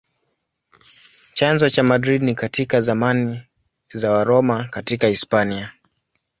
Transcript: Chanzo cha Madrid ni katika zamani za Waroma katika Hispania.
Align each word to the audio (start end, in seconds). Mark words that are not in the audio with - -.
Chanzo 1.35 1.69
cha 1.69 1.83
Madrid 1.83 2.21
ni 2.23 2.35
katika 2.35 2.81
zamani 2.81 3.41
za 3.93 4.11
Waroma 4.11 4.63
katika 4.63 5.07
Hispania. 5.07 5.71